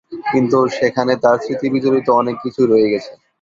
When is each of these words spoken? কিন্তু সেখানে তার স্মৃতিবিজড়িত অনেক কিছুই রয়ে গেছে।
কিন্তু 0.27 0.57
সেখানে 0.77 1.13
তার 1.23 1.37
স্মৃতিবিজড়িত 1.43 2.07
অনেক 2.21 2.35
কিছুই 2.43 2.67
রয়ে 2.67 2.91
গেছে। 2.93 3.11